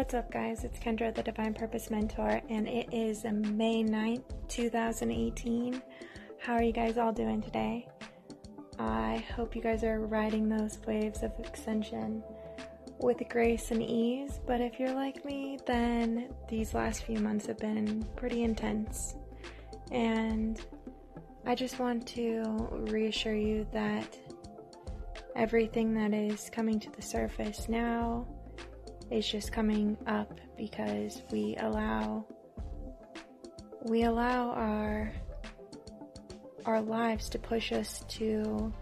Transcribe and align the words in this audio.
what's 0.00 0.14
up, 0.14 0.32
guys? 0.32 0.64
It's 0.64 0.78
Kendra, 0.78 1.14
the 1.14 1.22
Divine 1.22 1.52
Purpose 1.52 1.90
Mentor, 1.90 2.40
and 2.48 2.66
it 2.66 2.88
is 2.90 3.24
May 3.24 3.84
9th, 3.84 4.22
2018. 4.48 5.82
How 6.38 6.54
are 6.54 6.62
you 6.62 6.72
guys 6.72 6.96
all 6.96 7.12
doing 7.12 7.42
today? 7.42 7.86
I 8.78 9.22
hope 9.36 9.54
you 9.54 9.60
guys 9.60 9.84
are 9.84 10.00
riding 10.00 10.48
those 10.48 10.78
waves 10.86 11.22
of 11.22 11.38
extension 11.38 12.22
with 12.98 13.18
grace 13.28 13.72
and 13.72 13.82
ease, 13.82 14.40
but 14.46 14.62
if 14.62 14.80
you're 14.80 14.94
like 14.94 15.22
me, 15.26 15.58
then 15.66 16.30
these 16.48 16.72
last 16.72 17.04
few 17.04 17.18
months 17.18 17.44
have 17.44 17.58
been 17.58 18.02
pretty 18.16 18.42
intense. 18.42 19.16
And 19.92 20.58
I 21.44 21.54
just 21.54 21.78
want 21.78 22.06
to 22.14 22.42
reassure 22.90 23.36
you 23.36 23.66
that 23.74 24.18
everything 25.36 25.92
that 25.92 26.14
is 26.14 26.48
coming 26.48 26.80
to 26.80 26.90
the 26.90 27.02
surface 27.02 27.68
now 27.68 28.26
is 29.10 29.28
just 29.28 29.52
coming 29.52 29.96
up 30.06 30.40
because 30.56 31.22
we 31.30 31.56
allow 31.60 32.24
we 33.84 34.02
allow 34.02 34.50
our 34.50 35.12
our 36.66 36.80
lives 36.80 37.28
to 37.30 37.38
push 37.38 37.72
us 37.72 38.04
to 38.08 38.72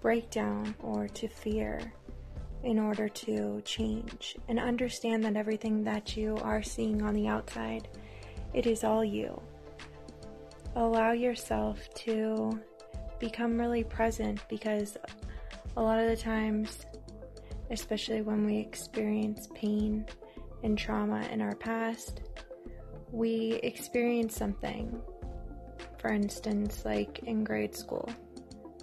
breakdown 0.00 0.74
or 0.80 1.08
to 1.08 1.26
fear 1.26 1.92
in 2.62 2.78
order 2.78 3.08
to 3.08 3.60
change 3.62 4.36
and 4.48 4.58
understand 4.58 5.24
that 5.24 5.36
everything 5.36 5.82
that 5.84 6.16
you 6.16 6.36
are 6.42 6.62
seeing 6.62 7.02
on 7.02 7.14
the 7.14 7.26
outside 7.26 7.88
it 8.54 8.68
is 8.68 8.84
all 8.84 9.04
you. 9.04 9.40
Allow 10.76 11.10
yourself 11.10 11.92
to 11.94 12.60
become 13.18 13.58
really 13.58 13.82
present 13.82 14.40
because 14.48 14.96
a 15.76 15.82
lot 15.82 15.98
of 15.98 16.08
the 16.08 16.16
times 16.16 16.86
especially 17.74 18.22
when 18.22 18.46
we 18.46 18.56
experience 18.56 19.48
pain 19.54 20.06
and 20.62 20.78
trauma 20.78 21.26
in 21.30 21.42
our 21.42 21.56
past, 21.56 22.22
we 23.10 23.60
experience 23.64 24.34
something. 24.34 24.98
For 25.98 26.12
instance, 26.12 26.84
like 26.84 27.18
in 27.24 27.42
grade 27.44 27.74
school, 27.74 28.08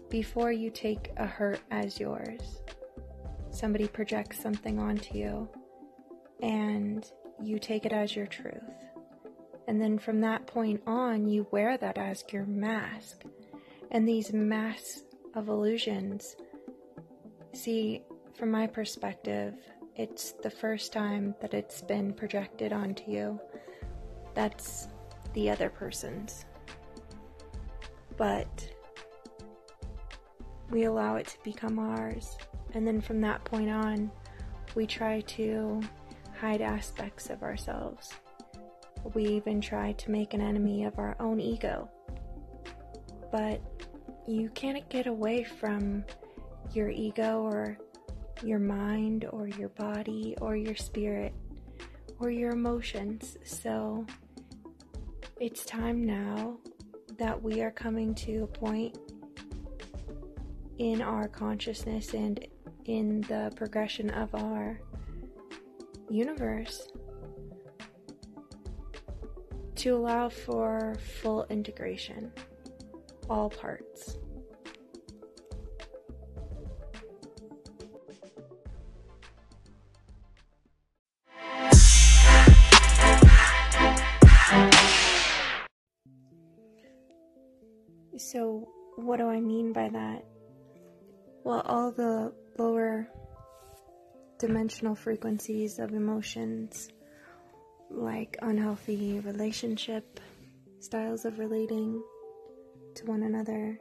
before 0.09 0.51
you 0.51 0.69
take 0.69 1.11
a 1.15 1.25
hurt 1.25 1.61
as 1.71 1.99
yours, 1.99 2.61
somebody 3.49 3.87
projects 3.87 4.41
something 4.41 4.77
onto 4.77 5.17
you 5.17 5.47
and 6.43 7.09
you 7.41 7.59
take 7.59 7.85
it 7.85 7.93
as 7.93 8.13
your 8.13 8.27
truth. 8.27 8.61
And 9.67 9.81
then 9.81 9.99
from 9.99 10.19
that 10.21 10.47
point 10.47 10.81
on, 10.85 11.29
you 11.29 11.47
wear 11.51 11.77
that 11.77 11.97
as 11.97 12.25
your 12.31 12.45
mask. 12.45 13.23
And 13.89 14.07
these 14.07 14.33
masks 14.33 15.03
of 15.33 15.47
illusions, 15.47 16.35
see, 17.53 18.03
from 18.35 18.51
my 18.51 18.67
perspective, 18.67 19.55
it's 19.95 20.31
the 20.31 20.49
first 20.49 20.93
time 20.93 21.35
that 21.41 21.53
it's 21.53 21.81
been 21.81 22.13
projected 22.13 22.73
onto 22.73 23.09
you. 23.11 23.39
That's 24.33 24.87
the 25.33 25.49
other 25.49 25.69
person's. 25.69 26.45
But 28.17 28.69
we 30.69 30.83
allow 30.83 31.15
it 31.15 31.27
to 31.27 31.37
become 31.43 31.79
ours. 31.79 32.37
And 32.73 32.87
then 32.87 33.01
from 33.01 33.19
that 33.21 33.43
point 33.43 33.69
on, 33.69 34.11
we 34.75 34.85
try 34.85 35.21
to 35.21 35.81
hide 36.39 36.61
aspects 36.61 37.29
of 37.29 37.43
ourselves. 37.43 38.11
We 39.13 39.25
even 39.25 39.59
try 39.61 39.91
to 39.93 40.11
make 40.11 40.33
an 40.33 40.41
enemy 40.41 40.85
of 40.85 40.97
our 40.97 41.15
own 41.19 41.39
ego. 41.39 41.89
But 43.31 43.61
you 44.27 44.49
can't 44.49 44.87
get 44.89 45.07
away 45.07 45.43
from 45.43 46.05
your 46.73 46.89
ego 46.89 47.41
or 47.41 47.77
your 48.43 48.59
mind 48.59 49.25
or 49.31 49.47
your 49.47 49.69
body 49.69 50.35
or 50.41 50.55
your 50.55 50.75
spirit 50.75 51.33
or 52.19 52.29
your 52.29 52.51
emotions. 52.51 53.37
So 53.43 54.05
it's 55.39 55.65
time 55.65 56.03
now 56.03 56.57
that 57.17 57.41
we 57.41 57.61
are 57.61 57.71
coming 57.71 58.13
to 58.15 58.43
a 58.43 58.47
point 58.47 58.97
in 60.77 61.01
our 61.01 61.27
consciousness 61.27 62.13
and 62.13 62.45
in 62.85 63.21
the 63.21 63.51
progression 63.55 64.09
of 64.11 64.33
our 64.33 64.79
universe 66.09 66.89
to 69.75 69.95
allow 69.95 70.29
for 70.29 70.95
full 71.21 71.45
integration, 71.49 72.31
all 73.29 73.49
parts. 73.49 74.17
What 89.11 89.19
do 89.19 89.27
I 89.27 89.41
mean 89.41 89.73
by 89.73 89.89
that? 89.89 90.23
Well, 91.43 91.63
all 91.65 91.91
the 91.91 92.31
lower 92.57 93.09
dimensional 94.39 94.95
frequencies 94.95 95.79
of 95.79 95.91
emotions, 95.91 96.87
like 97.89 98.37
unhealthy 98.41 99.19
relationship, 99.19 100.21
styles 100.79 101.25
of 101.25 101.39
relating 101.39 102.01
to 102.95 103.05
one 103.05 103.23
another, 103.23 103.77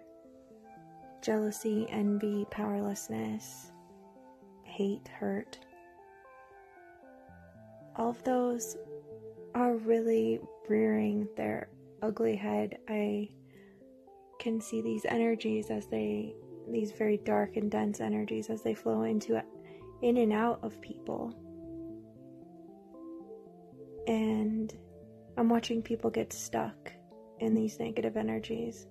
jealousy, 1.23 1.87
envy, 1.91 2.45
powerlessness, 2.51 3.71
hate, 4.65 5.07
hurt, 5.07 5.61
all 7.95 8.11
of 8.11 8.25
those 8.25 8.77
are 9.55 9.77
really 9.77 10.41
rearing 10.69 11.29
their 11.37 11.69
ugly 12.03 12.35
head. 12.35 12.79
I 12.89 13.29
can 14.41 14.61
see 14.61 14.81
these 14.81 15.05
energies 15.05 15.71
as 15.71 15.87
they 15.87 16.34
these 16.69 16.93
very 16.93 17.19
dark 17.19 17.56
and 17.56 17.71
dense 17.71 18.01
energies 18.01 18.49
as 18.49 18.62
they 18.62 18.75
flow 18.75 19.03
into 19.03 19.41
in 20.03 20.17
and 20.17 20.33
out 20.33 20.59
of 20.62 20.81
people. 20.81 21.34
And 24.09 24.75
i'm 25.37 25.49
watching 25.49 25.83
people 25.83 26.11
get 26.11 26.33
stuck 26.33 26.93
in 27.39 27.55
these 27.55 27.79
negative 27.79 28.17
energies. 28.17 28.87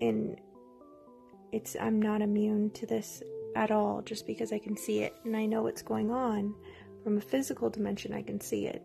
And 0.00 0.40
it's 1.52 1.76
i'm 1.80 2.00
not 2.00 2.22
immune 2.22 2.70
to 2.70 2.86
this 2.86 3.22
at 3.54 3.70
all 3.70 4.00
just 4.00 4.26
because 4.26 4.50
i 4.52 4.58
can 4.58 4.74
see 4.74 5.00
it 5.00 5.14
and 5.24 5.36
i 5.36 5.44
know 5.44 5.62
what's 5.62 5.82
going 5.82 6.10
on. 6.10 6.54
From 7.04 7.18
a 7.18 7.20
physical 7.20 7.68
dimension 7.68 8.14
i 8.14 8.22
can 8.22 8.40
see 8.40 8.66
it 8.66 8.82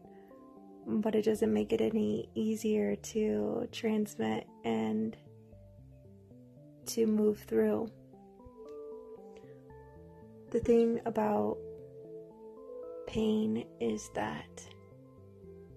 but 0.87 1.15
it 1.15 1.25
doesn't 1.25 1.53
make 1.53 1.73
it 1.73 1.81
any 1.81 2.29
easier 2.33 2.95
to 2.95 3.67
transmit 3.73 4.47
and 4.63 5.17
to 6.85 7.05
move 7.05 7.39
through. 7.39 7.91
The 10.51 10.61
thing 10.61 11.01
about 11.05 11.57
pain 13.05 13.65
is 13.81 14.09
that 14.15 14.65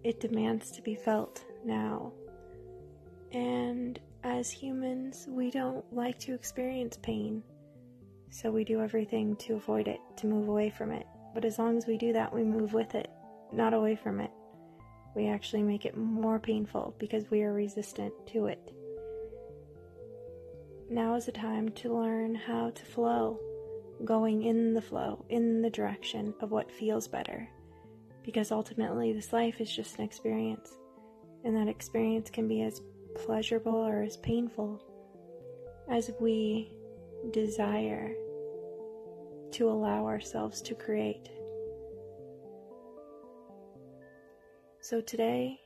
it 0.05 0.21
demands 0.21 0.71
to 0.73 0.83
be 0.83 0.95
felt 0.95 1.45
now. 1.65 2.13
And 3.33 3.99
as 4.23 4.49
humans, 4.49 5.27
we 5.29 5.51
don't 5.51 5.85
like 5.93 6.21
to 6.21 6.35
experience 6.35 6.99
pain. 7.03 7.43
So 8.31 8.53
we 8.53 8.63
do 8.63 8.81
everything 8.81 9.35
to 9.37 9.55
avoid 9.55 9.89
it, 9.89 9.99
to 10.19 10.29
move 10.29 10.49
away 10.49 10.71
from 10.71 10.93
it. 10.93 11.07
But 11.35 11.45
as 11.45 11.59
long 11.59 11.77
as 11.77 11.87
we 11.89 11.99
do 11.99 12.13
that, 12.13 12.33
we 12.33 12.45
move 12.45 12.75
with 12.75 12.95
it, 12.95 13.11
not 13.53 13.75
away 13.75 13.97
from 13.97 14.21
it 14.21 14.31
we 15.15 15.29
actually 15.29 15.63
make 15.63 15.85
it 15.85 15.97
more 15.97 16.39
painful 16.39 16.95
because 16.99 17.31
we 17.31 17.43
are 17.43 17.53
resistant 17.53 18.13
to 18.29 18.47
it. 18.47 18.73
Now 20.89 21.15
is 21.15 21.27
the 21.27 21.33
time 21.33 21.69
to 21.71 21.95
learn 21.95 22.35
how 22.35 22.71
to 22.71 22.85
flow, 22.85 23.39
going 24.05 24.45
in 24.45 24.75
the 24.75 24.83
flow, 24.83 25.25
in 25.29 25.63
the 25.63 25.71
direction 25.71 26.35
of 26.41 26.51
what 26.51 26.71
feels 26.71 27.07
better. 27.09 27.49
Because 28.25 28.53
ultimately, 28.53 29.13
this 29.13 29.33
life 29.33 29.61
is 29.61 29.75
just 29.75 29.99
an 29.99 30.05
experience, 30.05 30.77
and 31.45 31.57
that 31.57 31.69
experience 31.69 32.29
can 32.29 32.49
be 32.49 32.63
as 32.63 32.83
pleasurable 33.15 33.75
or 33.75 34.03
as 34.03 34.17
painful 34.19 34.83
as 35.89 36.11
we 36.21 36.73
desire 37.33 38.13
to 39.53 39.69
allow 39.69 40.07
ourselves 40.07 40.61
to 40.63 40.75
create. 40.75 41.29
So 44.91 45.01
today, 45.01 45.61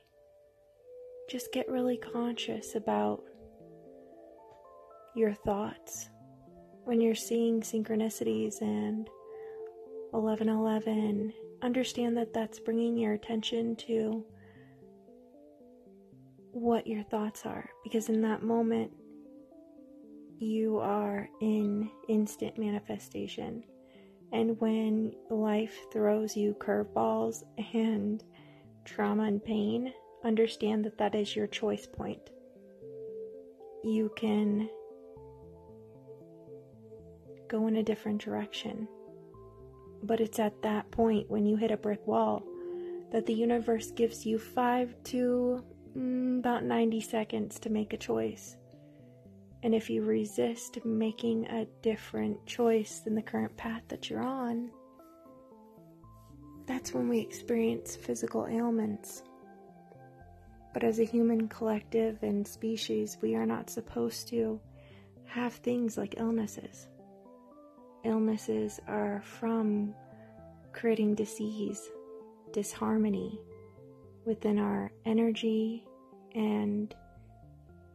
just 1.27 1.51
get 1.51 1.67
really 1.67 1.97
conscious 1.97 2.75
about 2.75 3.23
your 5.15 5.33
thoughts 5.33 6.11
when 6.83 7.01
you're 7.01 7.15
seeing 7.15 7.61
synchronicities 7.61 8.61
and 8.61 9.09
1111. 10.11 11.33
Understand 11.63 12.15
that 12.17 12.33
that's 12.35 12.59
bringing 12.59 12.99
your 12.99 13.13
attention 13.13 13.75
to 13.87 14.23
what 16.51 16.85
your 16.85 17.01
thoughts 17.05 17.47
are 17.47 17.67
because 17.83 18.09
in 18.09 18.21
that 18.21 18.43
moment 18.43 18.91
you 20.37 20.77
are 20.77 21.27
in 21.41 21.89
instant 22.09 22.59
manifestation 22.59 23.63
And 24.31 24.59
when 24.59 25.13
life 25.31 25.75
throws 25.91 26.37
you 26.37 26.55
curveballs 26.59 27.43
and 27.73 28.23
trauma 28.85 29.23
and 29.23 29.43
pain, 29.43 29.93
understand 30.23 30.85
that 30.85 30.97
that 30.97 31.15
is 31.15 31.35
your 31.35 31.47
choice 31.47 31.85
point. 31.85 32.29
You 33.83 34.11
can 34.15 34.69
go 37.47 37.67
in 37.67 37.75
a 37.75 37.83
different 37.83 38.21
direction. 38.21 38.87
But 40.03 40.19
it's 40.19 40.39
at 40.39 40.61
that 40.61 40.91
point 40.91 41.29
when 41.29 41.45
you 41.45 41.55
hit 41.55 41.71
a 41.71 41.77
brick 41.77 42.05
wall 42.05 42.43
that 43.11 43.25
the 43.25 43.33
universe 43.33 43.91
gives 43.91 44.25
you 44.25 44.37
five 44.37 44.95
to 45.05 45.63
mm, 45.95 46.39
about 46.39 46.63
90 46.63 47.01
seconds 47.01 47.59
to 47.59 47.69
make 47.69 47.93
a 47.93 47.97
choice. 47.97 48.57
And 49.63 49.73
if 49.73 49.89
you 49.89 50.03
resist 50.03 50.83
making 50.85 51.45
a 51.45 51.65
different 51.81 52.45
choice 52.45 52.99
than 52.99 53.15
the 53.15 53.21
current 53.21 53.55
path 53.57 53.81
that 53.87 54.09
you're 54.09 54.21
on, 54.21 54.69
that's 56.67 56.93
when 56.93 57.07
we 57.07 57.19
experience 57.19 57.95
physical 57.95 58.47
ailments. 58.47 59.23
But 60.73 60.83
as 60.83 60.99
a 60.99 61.03
human 61.03 61.47
collective 61.47 62.21
and 62.21 62.47
species, 62.47 63.17
we 63.21 63.35
are 63.35 63.45
not 63.45 63.69
supposed 63.69 64.27
to 64.29 64.59
have 65.25 65.53
things 65.53 65.97
like 65.97 66.15
illnesses. 66.17 66.87
Illnesses 68.03 68.79
are 68.87 69.21
from 69.23 69.93
creating 70.73 71.15
disease, 71.15 71.89
disharmony 72.51 73.39
within 74.25 74.59
our 74.59 74.91
energy 75.05 75.85
and 76.33 76.93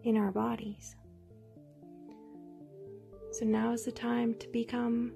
in 0.05 0.17
our 0.17 0.31
bodies. 0.31 0.97
So 3.33 3.45
now 3.45 3.73
is 3.73 3.85
the 3.85 3.93
time 3.93 4.35
to 4.37 4.49
become 4.49 5.13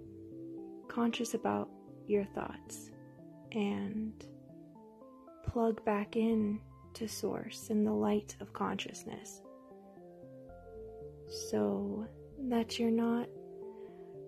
conscious 0.89 1.35
about 1.35 1.69
your 2.07 2.25
thoughts 2.25 2.91
and 3.55 4.13
plug 5.47 5.85
back 5.85 6.17
in 6.17 6.61
to 6.95 7.09
source 7.09 7.71
in 7.71 7.85
the 7.85 7.93
light 7.93 8.37
of 8.41 8.53
consciousness 8.53 9.43
so 11.29 12.07
that 12.49 12.79
you're 12.79 12.91
not 12.91 13.29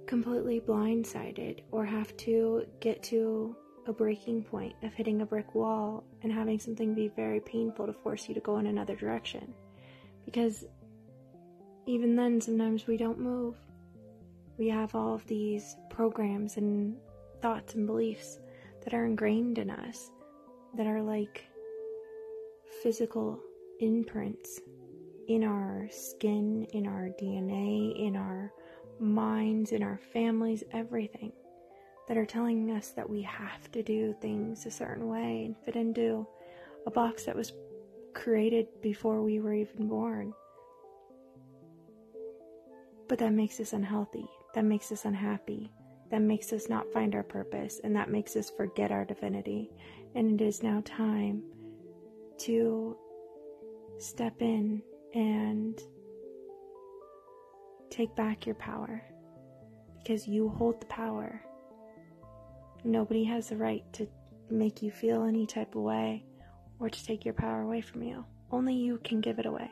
completely 0.06 0.60
blindsided 0.60 1.60
or 1.70 1.84
have 1.84 2.16
to 2.16 2.64
get 2.80 3.02
to 3.02 3.54
a 3.86 3.92
breaking 3.92 4.42
point 4.42 4.74
of 4.82 4.92
hitting 4.94 5.22
a 5.22 5.26
brick 5.26 5.54
wall 5.54 6.04
and 6.22 6.32
having 6.32 6.58
something 6.58 6.94
be 6.94 7.08
very 7.08 7.40
painful 7.40 7.86
to 7.86 7.92
force 7.92 8.28
you 8.28 8.34
to 8.34 8.40
go 8.40 8.58
in 8.58 8.66
another 8.66 8.96
direction. 8.96 9.54
Because 10.24 10.64
even 11.86 12.16
then, 12.16 12.40
sometimes 12.40 12.86
we 12.86 12.96
don't 12.96 13.20
move. 13.20 13.56
We 14.58 14.68
have 14.68 14.94
all 14.94 15.14
of 15.14 15.26
these 15.26 15.76
programs 15.88 16.56
and 16.56 16.96
thoughts 17.40 17.74
and 17.74 17.86
beliefs 17.86 18.40
that 18.86 18.94
are 18.94 19.04
ingrained 19.04 19.58
in 19.58 19.68
us 19.68 20.10
that 20.76 20.86
are 20.86 21.02
like 21.02 21.44
physical 22.82 23.38
imprints 23.80 24.60
in 25.28 25.44
our 25.44 25.86
skin, 25.90 26.64
in 26.72 26.86
our 26.86 27.10
DNA, 27.20 28.06
in 28.06 28.16
our 28.16 28.52
minds, 28.98 29.72
in 29.72 29.82
our 29.82 30.00
families, 30.12 30.64
everything 30.72 31.32
that 32.08 32.16
are 32.16 32.24
telling 32.24 32.70
us 32.70 32.90
that 32.90 33.10
we 33.10 33.20
have 33.20 33.70
to 33.72 33.82
do 33.82 34.14
things 34.22 34.64
a 34.64 34.70
certain 34.70 35.08
way 35.08 35.42
and 35.44 35.56
fit 35.58 35.76
into 35.76 36.26
a 36.86 36.90
box 36.90 37.24
that 37.24 37.36
was 37.36 37.52
created 38.14 38.68
before 38.80 39.20
we 39.20 39.40
were 39.40 39.52
even 39.52 39.88
born. 39.88 40.32
But 43.08 43.18
that 43.18 43.32
makes 43.32 43.58
us 43.58 43.72
unhealthy 43.72 44.28
that 44.56 44.64
makes 44.64 44.90
us 44.90 45.04
unhappy, 45.04 45.70
that 46.10 46.22
makes 46.22 46.52
us 46.52 46.68
not 46.68 46.92
find 46.92 47.14
our 47.14 47.22
purpose, 47.22 47.80
and 47.82 47.94
that 47.96 48.10
makes 48.10 48.36
us 48.36 48.50
forget 48.50 48.90
our 48.90 49.04
divinity. 49.04 49.70
And 50.14 50.40
it 50.40 50.44
is 50.44 50.62
now 50.62 50.82
time 50.84 51.42
to 52.38 52.96
step 53.98 54.40
in 54.40 54.82
and 55.14 55.80
take 57.90 58.14
back 58.14 58.46
your 58.46 58.54
power 58.56 59.02
because 59.98 60.28
you 60.28 60.48
hold 60.48 60.80
the 60.80 60.86
power. 60.86 61.42
Nobody 62.84 63.24
has 63.24 63.48
the 63.48 63.56
right 63.56 63.84
to 63.94 64.06
make 64.50 64.82
you 64.82 64.90
feel 64.90 65.24
any 65.24 65.46
type 65.46 65.74
of 65.74 65.82
way 65.82 66.24
or 66.78 66.88
to 66.88 67.04
take 67.04 67.24
your 67.24 67.34
power 67.34 67.62
away 67.62 67.80
from 67.80 68.02
you. 68.02 68.24
Only 68.50 68.74
you 68.74 69.00
can 69.02 69.20
give 69.20 69.38
it 69.38 69.46
away. 69.46 69.70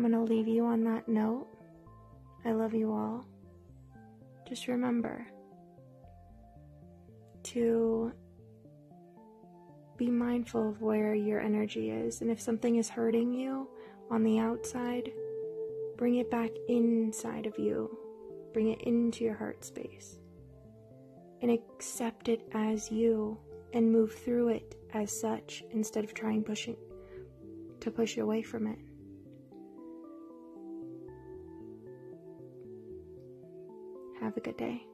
I'm 0.00 0.10
going 0.10 0.26
to 0.26 0.32
leave 0.34 0.48
you 0.48 0.64
on 0.64 0.82
that 0.84 1.10
note. 1.10 1.46
I 2.46 2.52
love 2.52 2.72
you 2.72 2.90
all. 2.90 3.26
Just 4.48 4.66
remember 4.66 5.26
to 7.42 8.10
be 9.98 10.08
mindful 10.08 10.70
of 10.70 10.80
where 10.80 11.14
your 11.14 11.38
energy 11.38 11.90
is. 11.90 12.22
And 12.22 12.30
if 12.30 12.40
something 12.40 12.76
is 12.76 12.88
hurting 12.88 13.34
you 13.34 13.68
on 14.10 14.22
the 14.22 14.38
outside, 14.38 15.12
bring 15.98 16.14
it 16.16 16.30
back 16.30 16.52
inside 16.66 17.44
of 17.44 17.58
you. 17.58 17.94
Bring 18.54 18.70
it 18.70 18.80
into 18.80 19.22
your 19.22 19.34
heart 19.34 19.66
space. 19.66 20.18
And 21.42 21.50
accept 21.50 22.30
it 22.30 22.40
as 22.54 22.90
you 22.90 23.36
and 23.74 23.92
move 23.92 24.14
through 24.14 24.48
it 24.48 24.76
as 24.94 25.20
such 25.20 25.62
instead 25.72 26.04
of 26.04 26.14
trying 26.14 26.42
pushing 26.42 26.78
to 27.80 27.90
push 27.90 28.16
away 28.16 28.40
from 28.40 28.66
it. 28.66 28.78
Have 34.30 34.36
a 34.36 34.40
good 34.42 34.58
day. 34.58 34.89